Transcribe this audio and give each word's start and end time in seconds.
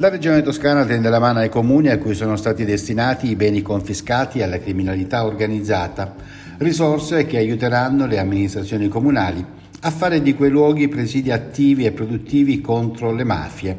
La 0.00 0.10
Regione 0.10 0.42
Toscana 0.42 0.84
tende 0.84 1.08
la 1.08 1.18
mano 1.18 1.40
ai 1.40 1.48
comuni 1.48 1.88
a 1.88 1.98
cui 1.98 2.14
sono 2.14 2.36
stati 2.36 2.64
destinati 2.64 3.30
i 3.30 3.34
beni 3.34 3.62
confiscati 3.62 4.42
alla 4.42 4.60
criminalità 4.60 5.24
organizzata, 5.24 6.14
risorse 6.58 7.26
che 7.26 7.36
aiuteranno 7.36 8.06
le 8.06 8.20
amministrazioni 8.20 8.86
comunali 8.86 9.44
a 9.80 9.90
fare 9.90 10.22
di 10.22 10.36
quei 10.36 10.50
luoghi 10.50 10.86
presidi 10.86 11.32
attivi 11.32 11.84
e 11.84 11.90
produttivi 11.90 12.60
contro 12.60 13.10
le 13.10 13.24
mafie. 13.24 13.76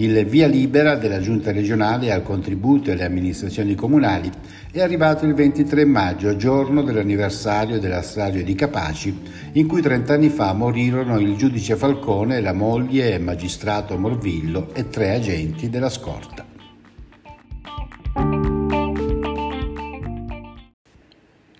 Il 0.00 0.24
via 0.26 0.46
libera 0.46 0.94
della 0.94 1.18
giunta 1.18 1.50
regionale 1.50 2.12
al 2.12 2.22
contributo 2.22 2.92
alle 2.92 3.02
amministrazioni 3.02 3.74
comunali 3.74 4.30
è 4.70 4.80
arrivato 4.80 5.26
il 5.26 5.34
23 5.34 5.84
maggio, 5.84 6.36
giorno 6.36 6.82
dell'anniversario 6.82 7.80
della 7.80 8.00
strage 8.02 8.44
di 8.44 8.54
Capaci, 8.54 9.20
in 9.54 9.66
cui 9.66 9.82
30 9.82 10.12
anni 10.12 10.28
fa 10.28 10.52
morirono 10.52 11.18
il 11.18 11.34
giudice 11.34 11.74
Falcone, 11.74 12.40
la 12.40 12.52
moglie 12.52 13.12
e 13.12 13.18
magistrato 13.18 13.98
Morvillo 13.98 14.72
e 14.72 14.88
tre 14.88 15.14
agenti 15.14 15.68
della 15.68 15.90
scorta. 15.90 16.47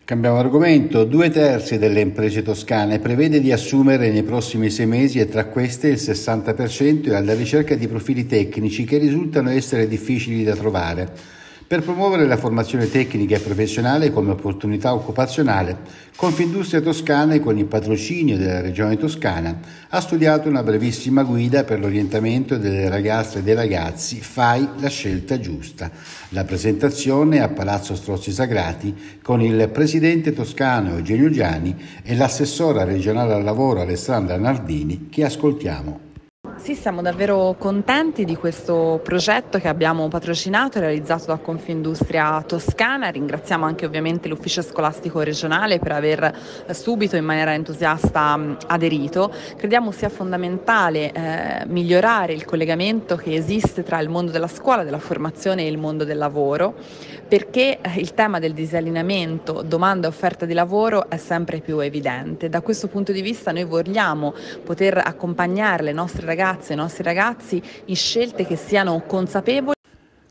Cambiamo 0.08 0.38
argomento. 0.38 1.04
Due 1.04 1.28
terzi 1.28 1.76
delle 1.76 2.00
imprese 2.00 2.40
toscane 2.40 2.98
prevede 2.98 3.40
di 3.40 3.52
assumere 3.52 4.10
nei 4.10 4.22
prossimi 4.22 4.70
sei 4.70 4.86
mesi 4.86 5.18
e 5.18 5.28
tra 5.28 5.44
queste 5.48 5.88
il 5.88 5.96
60% 5.96 7.10
è 7.10 7.14
alla 7.14 7.34
ricerca 7.34 7.74
di 7.74 7.86
profili 7.88 8.24
tecnici 8.24 8.84
che 8.84 8.96
risultano 8.96 9.50
essere 9.50 9.86
difficili 9.86 10.44
da 10.44 10.56
trovare 10.56 11.37
per 11.68 11.82
promuovere 11.82 12.26
la 12.26 12.38
formazione 12.38 12.90
tecnica 12.90 13.36
e 13.36 13.40
professionale 13.40 14.10
come 14.10 14.30
opportunità 14.30 14.94
occupazionale, 14.94 16.06
Confindustria 16.16 16.80
Toscana 16.80 17.34
e 17.34 17.40
con 17.40 17.58
il 17.58 17.66
patrocinio 17.66 18.38
della 18.38 18.62
Regione 18.62 18.96
Toscana 18.96 19.60
ha 19.90 20.00
studiato 20.00 20.48
una 20.48 20.62
brevissima 20.62 21.24
guida 21.24 21.64
per 21.64 21.78
l'orientamento 21.78 22.56
delle 22.56 22.88
ragazze 22.88 23.40
e 23.40 23.42
dei 23.42 23.54
ragazzi 23.54 24.18
Fai 24.22 24.66
la 24.78 24.88
scelta 24.88 25.38
giusta. 25.38 25.90
La 26.30 26.44
presentazione 26.44 27.42
a 27.42 27.48
Palazzo 27.48 27.94
Strozzi 27.94 28.32
Sagrati 28.32 29.18
con 29.20 29.42
il 29.42 29.68
presidente 29.68 30.32
toscano 30.32 30.96
Eugenio 30.96 31.28
Giani 31.28 31.76
e 32.02 32.16
l'assessora 32.16 32.84
regionale 32.84 33.34
al 33.34 33.44
lavoro 33.44 33.82
Alessandra 33.82 34.38
Nardini 34.38 35.08
che 35.10 35.22
ascoltiamo 35.22 36.07
sì, 36.68 36.74
siamo 36.74 37.00
davvero 37.00 37.54
contenti 37.58 38.26
di 38.26 38.36
questo 38.36 39.00
progetto 39.02 39.58
che 39.58 39.68
abbiamo 39.68 40.06
patrocinato 40.08 40.76
e 40.76 40.82
realizzato 40.82 41.24
da 41.24 41.38
Confindustria 41.38 42.44
Toscana. 42.46 43.08
Ringraziamo 43.08 43.64
anche 43.64 43.86
ovviamente 43.86 44.28
l'ufficio 44.28 44.60
scolastico 44.60 45.22
regionale 45.22 45.78
per 45.78 45.92
aver 45.92 46.38
subito 46.72 47.16
in 47.16 47.24
maniera 47.24 47.54
entusiasta 47.54 48.38
aderito. 48.66 49.32
Crediamo 49.56 49.92
sia 49.92 50.10
fondamentale 50.10 51.10
eh, 51.10 51.64
migliorare 51.68 52.34
il 52.34 52.44
collegamento 52.44 53.16
che 53.16 53.34
esiste 53.34 53.82
tra 53.82 53.98
il 54.00 54.10
mondo 54.10 54.30
della 54.30 54.46
scuola, 54.46 54.84
della 54.84 54.98
formazione 54.98 55.62
e 55.62 55.68
il 55.68 55.78
mondo 55.78 56.04
del 56.04 56.18
lavoro, 56.18 56.74
perché 57.26 57.78
eh, 57.80 57.98
il 57.98 58.12
tema 58.12 58.38
del 58.38 58.52
disallineamento, 58.52 59.62
domanda 59.62 60.06
e 60.06 60.10
offerta 60.10 60.44
di 60.44 60.52
lavoro 60.52 61.08
è 61.08 61.16
sempre 61.16 61.60
più 61.60 61.78
evidente. 61.78 62.50
Da 62.50 62.60
questo 62.60 62.88
punto 62.88 63.10
di 63.10 63.22
vista 63.22 63.52
noi 63.52 63.64
vogliamo 63.64 64.34
poter 64.62 65.00
accompagnare 65.02 65.82
le 65.82 65.92
nostre 65.92 66.26
ragazze 66.26 66.56
ragazze, 66.58 66.72
i 66.72 66.76
nostri 66.76 67.02
ragazzi 67.02 67.62
in 67.86 67.96
scelte 67.96 68.44
che 68.44 68.56
siano 68.56 69.00
consapevoli. 69.06 69.77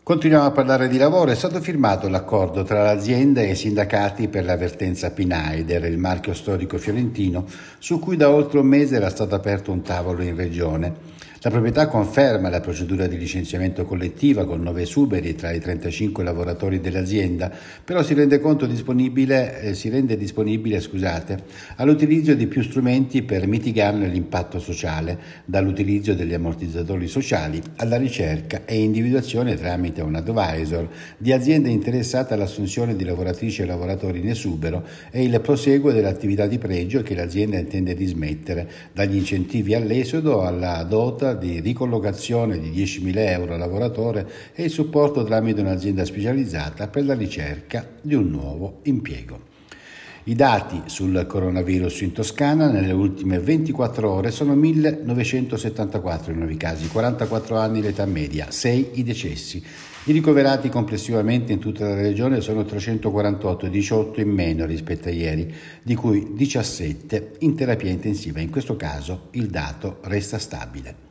Continuiamo 0.08 0.46
a 0.46 0.52
parlare 0.52 0.88
di 0.88 0.98
lavoro. 0.98 1.32
È 1.32 1.36
stato 1.36 1.60
firmato 1.60 2.08
l'accordo 2.08 2.64
tra 2.64 2.82
l'azienda 2.82 3.42
e 3.42 3.52
i 3.52 3.56
sindacati 3.56 4.30
per 4.30 4.46
l'avvertenza 4.46 5.12
Pinaider, 5.12 5.84
il 5.84 5.98
marchio 5.98 6.34
storico 6.34 6.78
fiorentino, 6.78 7.46
su 7.78 8.00
cui 8.00 8.16
da 8.16 8.30
oltre 8.30 8.60
un 8.60 8.68
mese 8.68 8.96
era 8.96 9.10
stato 9.10 9.36
aperto 9.36 9.74
un 9.74 9.82
tavolo 9.82 10.22
in 10.22 10.38
regione. 10.38 11.16
La 11.42 11.52
proprietà 11.52 11.88
conferma 11.88 12.50
la 12.50 12.62
procedura 12.62 13.06
di 13.06 13.16
licenziamento 13.16 13.86
collettiva 13.86 14.44
con 14.46 14.60
nove 14.60 14.82
esuberi 14.82 15.36
tra 15.36 15.52
i 15.52 15.60
35 15.60 16.24
lavoratori 16.24 16.82
dell'azienda, 16.82 17.52
però 17.84 18.02
si 18.02 18.16
rende, 18.16 18.42
disponibile, 18.68 19.62
eh, 19.62 19.74
si 19.76 19.90
rende 19.90 20.18
disponibile 20.18 20.80
scusate, 20.80 21.44
all'utilizzo 21.76 22.34
di 22.34 22.48
più 22.48 22.64
strumenti 22.64 23.22
per 23.22 23.46
mitigarne 23.46 24.08
l'impatto 24.08 24.60
sociale, 24.60 25.20
dall'utilizzo 25.46 26.16
degli 26.16 26.34
ammortizzatori 26.34 27.08
sociali 27.08 27.62
alla 27.76 27.98
ricerca 27.98 28.66
e 28.66 28.82
individuazione 28.82 29.56
tramite 29.56 29.97
un 30.04 30.16
advisor 30.16 30.88
di 31.18 31.32
aziende 31.32 31.70
interessate 31.70 32.34
all'assunzione 32.34 32.96
di 32.96 33.04
lavoratrici 33.04 33.62
e 33.62 33.66
lavoratori 33.66 34.20
in 34.20 34.30
esubero 34.30 34.84
e 35.12 35.24
il 35.24 35.40
proseguo 35.42 35.92
dell'attività 35.92 36.48
di 36.48 36.58
pregio 36.58 37.02
che 37.04 37.16
l'azienda 37.16 37.58
intende 37.58 37.94
dismettere, 37.94 38.70
dagli 38.94 39.16
incentivi 39.16 39.74
all'esodo 39.74 40.42
alla 40.44 40.84
dota 40.84 41.34
di 41.34 41.60
ricollocazione 41.60 42.60
di 42.60 42.72
10.000 42.72 43.18
euro 43.18 43.54
al 43.54 43.60
lavoratore 43.60 44.28
e 44.54 44.64
il 44.64 44.72
supporto 44.72 45.24
tramite 45.24 45.62
un'azienda 45.62 46.06
specializzata 46.06 46.88
per 46.88 47.06
la 47.06 47.14
ricerca 47.14 47.86
di 48.02 48.16
un 48.16 48.30
nuovo 48.30 48.80
impiego. 48.84 49.57
I 50.28 50.36
dati 50.36 50.82
sul 50.88 51.26
coronavirus 51.26 52.02
in 52.02 52.12
Toscana 52.12 52.70
nelle 52.70 52.92
ultime 52.92 53.40
24 53.40 54.12
ore 54.12 54.32
sono 54.32 54.56
1974 54.56 56.34
i 56.34 56.36
nuovi 56.36 56.58
casi, 56.58 56.90
44 56.90 57.56
anni 57.56 57.82
l'età 57.82 58.06
media, 58.06 58.52
6 58.52 58.90
i 58.96 59.04
decessi. 59.04 59.64
I 60.04 60.12
ricoverati 60.12 60.68
complessivamente 60.68 61.54
in 61.54 61.60
tutta 61.60 61.88
la 61.88 61.96
regione 61.96 62.42
sono 62.42 62.66
348, 62.66 63.70
18 63.70 64.20
in 64.20 64.30
meno 64.30 64.66
rispetto 64.66 65.08
a 65.08 65.12
ieri, 65.14 65.50
di 65.82 65.96
cui 65.96 66.34
17 66.34 67.36
in 67.40 67.56
terapia 67.56 67.90
intensiva. 67.90 68.42
In 68.42 68.50
questo 68.50 68.76
caso 68.76 69.30
il 69.32 69.48
dato 69.48 70.00
resta 70.02 70.38
stabile. 70.40 71.07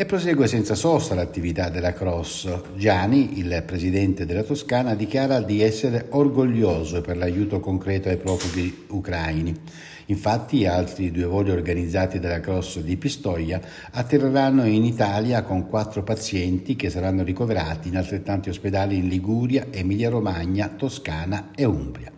E 0.00 0.06
prosegue 0.06 0.46
senza 0.46 0.74
sosta 0.74 1.14
l'attività 1.14 1.68
della 1.68 1.92
Cross. 1.92 2.74
Gianni, 2.74 3.38
il 3.38 3.62
presidente 3.66 4.24
della 4.24 4.44
Toscana, 4.44 4.94
dichiara 4.94 5.42
di 5.42 5.60
essere 5.60 6.06
orgoglioso 6.08 7.02
per 7.02 7.18
l'aiuto 7.18 7.60
concreto 7.60 8.08
ai 8.08 8.16
profughi 8.16 8.86
ucraini. 8.88 9.54
Infatti 10.06 10.64
altri 10.64 11.10
due 11.10 11.26
voli 11.26 11.50
organizzati 11.50 12.18
dalla 12.18 12.40
Cross 12.40 12.80
di 12.80 12.96
Pistoia 12.96 13.60
atterreranno 13.90 14.64
in 14.64 14.84
Italia 14.84 15.42
con 15.42 15.66
quattro 15.66 16.02
pazienti 16.02 16.76
che 16.76 16.88
saranno 16.88 17.22
ricoverati 17.22 17.88
in 17.88 17.98
altrettanti 17.98 18.48
ospedali 18.48 18.96
in 18.96 19.06
Liguria, 19.06 19.66
Emilia-Romagna, 19.70 20.68
Toscana 20.78 21.50
e 21.54 21.66
Umbria 21.66 22.10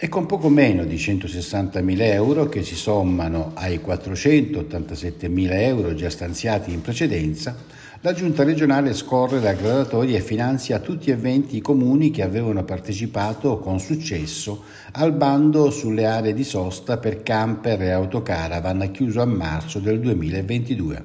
e 0.00 0.08
con 0.08 0.26
poco 0.26 0.48
meno 0.48 0.84
di 0.84 0.94
160.000 0.94 2.00
euro 2.02 2.48
che 2.48 2.62
si 2.62 2.76
sommano 2.76 3.50
ai 3.54 3.80
487.000 3.84 5.52
euro 5.54 5.92
già 5.96 6.08
stanziati 6.08 6.72
in 6.72 6.82
precedenza, 6.82 7.56
la 8.02 8.12
Giunta 8.12 8.44
regionale 8.44 8.94
scorre 8.94 9.40
la 9.40 9.54
gradatoria 9.54 10.18
e 10.18 10.20
finanzia 10.20 10.78
tutti 10.78 11.10
e 11.10 11.16
20 11.16 11.56
i 11.56 11.60
comuni 11.60 12.12
che 12.12 12.22
avevano 12.22 12.62
partecipato 12.62 13.58
con 13.58 13.80
successo 13.80 14.62
al 14.92 15.14
bando 15.14 15.68
sulle 15.70 16.06
aree 16.06 16.32
di 16.32 16.44
sosta 16.44 16.98
per 16.98 17.24
camper 17.24 17.82
e 17.82 17.90
autocaravan 17.90 18.92
chiuso 18.92 19.20
a 19.20 19.26
marzo 19.26 19.80
del 19.80 19.98
2022. 19.98 21.02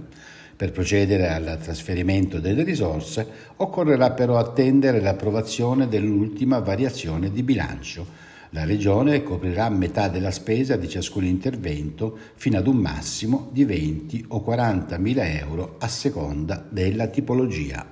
Per 0.56 0.72
procedere 0.72 1.30
al 1.30 1.58
trasferimento 1.60 2.40
delle 2.40 2.62
risorse 2.62 3.26
occorrerà 3.56 4.12
però 4.12 4.38
attendere 4.38 5.02
l'approvazione 5.02 5.88
dell'ultima 5.88 6.60
variazione 6.60 7.32
di 7.32 7.42
bilancio 7.42 8.32
la 8.54 8.66
Regione 8.66 9.24
coprirà 9.24 9.68
metà 9.70 10.10
della 10.10 10.30
spesa 10.30 10.76
di 10.76 10.88
ciascun 10.88 11.26
intervento 11.26 12.16
fino 12.36 12.60
ad 12.60 12.68
un 12.68 12.78
massimo 12.78 13.50
di 13.52 13.66
20 13.66 14.26
o 14.30 14.42
40 14.42 14.98
mila 15.00 15.28
euro 15.28 15.76
a 15.80 15.88
seconda 15.88 16.64
della 16.70 17.08
tipologia. 17.08 17.84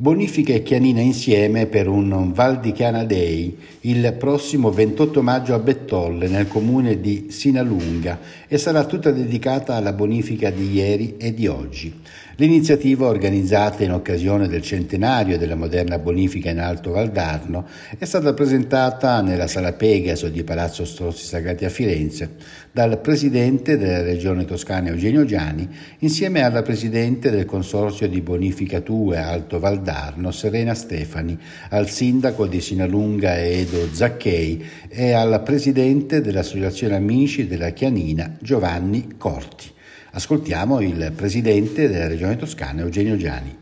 Bonifica 0.00 0.52
e 0.52 0.62
Chianina 0.62 1.00
insieme 1.00 1.66
per 1.66 1.88
un 1.88 2.30
Val 2.32 2.60
di 2.60 2.70
Chiana 2.70 3.02
Day 3.02 3.58
il 3.80 4.14
prossimo 4.16 4.70
28 4.70 5.22
maggio 5.22 5.54
a 5.54 5.58
Bettolle 5.58 6.28
nel 6.28 6.46
comune 6.46 7.00
di 7.00 7.26
Sinalunga 7.30 8.20
e 8.46 8.58
sarà 8.58 8.84
tutta 8.84 9.10
dedicata 9.10 9.74
alla 9.74 9.92
bonifica 9.92 10.50
di 10.50 10.70
ieri 10.70 11.16
e 11.16 11.34
di 11.34 11.48
oggi. 11.48 12.00
L'iniziativa 12.40 13.08
organizzata 13.08 13.82
in 13.82 13.90
occasione 13.90 14.46
del 14.46 14.62
centenario 14.62 15.38
della 15.38 15.56
moderna 15.56 15.98
bonifica 15.98 16.50
in 16.50 16.60
Alto 16.60 16.92
Valdarno 16.92 17.66
è 17.98 18.04
stata 18.04 18.32
presentata 18.32 19.20
nella 19.22 19.48
Sala 19.48 19.72
Pegaso 19.72 20.28
di 20.28 20.44
Palazzo 20.44 20.84
Strozzi 20.84 21.24
Sagrati 21.24 21.64
a 21.64 21.68
Firenze 21.68 22.36
dal 22.70 23.00
Presidente 23.00 23.76
della 23.76 24.02
Regione 24.02 24.44
Toscana 24.44 24.90
Eugenio 24.90 25.24
Giani 25.24 25.68
insieme 25.98 26.42
alla 26.42 26.62
Presidente 26.62 27.32
del 27.32 27.44
Consorzio 27.44 28.06
di 28.08 28.20
Bonifica 28.20 28.78
2 28.78 29.16
Alto 29.16 29.58
Valdarno 29.58 30.30
Serena 30.30 30.74
Stefani, 30.74 31.36
al 31.70 31.88
Sindaco 31.88 32.46
di 32.46 32.60
Sinalunga 32.60 33.36
Edo 33.36 33.92
Zacchei 33.92 34.64
e 34.88 35.10
alla 35.10 35.40
Presidente 35.40 36.20
dell'Associazione 36.20 36.94
Amici 36.94 37.48
della 37.48 37.70
Chianina 37.70 38.36
Giovanni 38.38 39.16
Corti. 39.18 39.74
Ascoltiamo 40.12 40.80
il 40.80 41.12
Presidente 41.14 41.88
della 41.88 42.06
Regione 42.08 42.36
Toscana 42.36 42.82
Eugenio 42.82 43.16
Giani 43.16 43.56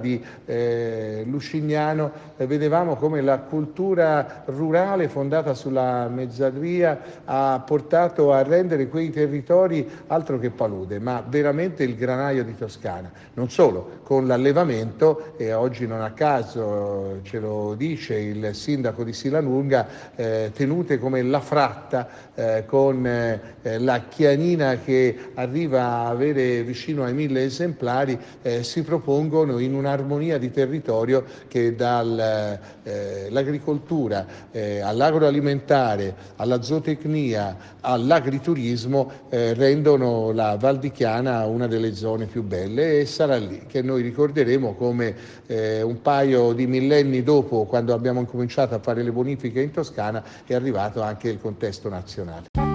di 0.00 0.20
eh, 0.46 1.22
Lucignano 1.24 2.10
eh, 2.36 2.48
vedevamo 2.48 2.96
come 2.96 3.20
la 3.20 3.38
cultura 3.38 4.42
rurale 4.46 5.08
fondata 5.08 5.54
sulla 5.54 6.08
mezzadria 6.08 7.22
ha 7.24 7.62
portato 7.64 8.32
a 8.32 8.42
rendere 8.42 8.88
quei 8.88 9.10
territori 9.10 9.88
altro 10.08 10.40
che 10.40 10.50
palude, 10.50 10.98
ma 10.98 11.24
veramente 11.24 11.84
il 11.84 11.94
granaio 11.94 12.42
di 12.42 12.56
Toscana. 12.56 13.08
Non 13.34 13.48
solo, 13.48 14.00
con 14.02 14.26
l'allevamento, 14.26 15.34
e 15.36 15.52
oggi 15.52 15.86
non 15.86 16.00
a 16.00 16.10
caso 16.10 17.20
ce 17.22 17.38
lo 17.38 17.74
dice 17.76 18.16
il 18.16 18.52
sindaco 18.52 19.04
di 19.04 19.12
Silanunga, 19.12 19.86
eh, 20.16 20.50
tenute 20.52 20.98
come 20.98 21.22
la 21.22 21.38
fratta 21.38 22.08
eh, 22.34 22.64
con 22.66 23.06
eh, 23.06 23.78
la 23.78 24.00
chianina 24.08 24.80
che 24.80 25.30
arriva 25.34 25.82
a 25.84 26.08
avere 26.08 26.64
vicino 26.64 27.04
ai 27.04 27.14
mille 27.14 27.44
esemplari, 27.44 28.18
eh, 28.42 28.64
si 28.64 28.82
propongono 28.82 29.34
avvengono 29.36 29.58
in 29.58 29.74
un'armonia 29.74 30.38
di 30.38 30.50
territorio 30.50 31.22
che 31.48 31.74
dall'agricoltura 31.74 34.26
eh, 34.50 34.76
eh, 34.76 34.80
all'agroalimentare, 34.80 36.14
alla 36.36 36.62
zootecnia, 36.62 37.56
all'agriturismo 37.80 39.10
eh, 39.28 39.52
rendono 39.54 40.32
la 40.32 40.56
Val 40.56 40.78
di 40.78 40.90
Chiana 40.90 41.44
una 41.46 41.66
delle 41.66 41.94
zone 41.94 42.24
più 42.26 42.42
belle 42.42 43.00
e 43.00 43.06
sarà 43.06 43.36
lì 43.36 43.64
che 43.66 43.82
noi 43.82 44.02
ricorderemo 44.02 44.74
come 44.74 45.14
eh, 45.46 45.82
un 45.82 46.00
paio 46.00 46.52
di 46.52 46.66
millenni 46.66 47.22
dopo, 47.22 47.64
quando 47.64 47.92
abbiamo 47.92 48.20
incominciato 48.20 48.74
a 48.74 48.78
fare 48.78 49.02
le 49.02 49.12
bonifiche 49.12 49.60
in 49.60 49.72
Toscana, 49.72 50.22
è 50.46 50.54
arrivato 50.54 51.02
anche 51.02 51.28
il 51.28 51.38
contesto 51.38 51.88
nazionale. 51.88 52.65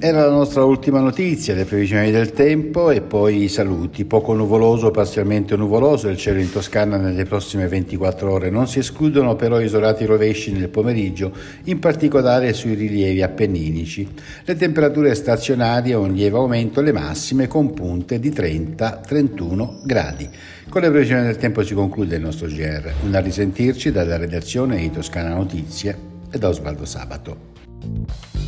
Era 0.00 0.24
la 0.24 0.30
nostra 0.30 0.62
ultima 0.62 1.00
notizia, 1.00 1.56
le 1.56 1.64
previsioni 1.64 2.12
del 2.12 2.30
tempo 2.30 2.90
e 2.92 3.00
poi 3.00 3.42
i 3.42 3.48
saluti. 3.48 4.04
Poco 4.04 4.32
nuvoloso, 4.32 4.92
parzialmente 4.92 5.56
nuvoloso 5.56 6.08
il 6.08 6.16
cielo 6.16 6.38
in 6.38 6.52
Toscana 6.52 6.96
nelle 6.96 7.24
prossime 7.24 7.66
24 7.66 8.30
ore. 8.30 8.48
Non 8.48 8.68
si 8.68 8.78
escludono 8.78 9.34
però 9.34 9.58
isolati 9.58 10.04
rovesci 10.04 10.52
nel 10.52 10.68
pomeriggio, 10.68 11.32
in 11.64 11.80
particolare 11.80 12.52
sui 12.52 12.74
rilievi 12.74 13.22
appenninici. 13.22 14.06
Le 14.44 14.54
temperature 14.54 15.12
stazionarie 15.16 15.94
un 15.94 16.12
lieve 16.12 16.36
aumento, 16.36 16.80
le 16.80 16.92
massime 16.92 17.48
con 17.48 17.74
punte 17.74 18.20
di 18.20 18.30
30-31 18.30 19.80
gradi. 19.82 20.28
Con 20.68 20.80
le 20.80 20.90
previsioni 20.90 21.24
del 21.24 21.38
tempo 21.38 21.64
si 21.64 21.74
conclude 21.74 22.14
il 22.14 22.22
nostro 22.22 22.46
GR. 22.46 22.92
Un 23.02 23.20
risentirci 23.20 23.90
dalla 23.90 24.16
redazione 24.16 24.76
di 24.76 24.92
Toscana 24.92 25.34
Notizie 25.34 25.98
e 26.30 26.38
da 26.38 26.50
Osvaldo 26.50 26.84
Sabato. 26.84 28.47